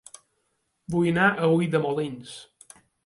Vull 0.95 1.09
anar 1.11 1.27
a 1.43 1.49
Ulldemolins 1.57 2.33